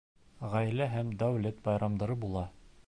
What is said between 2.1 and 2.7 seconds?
була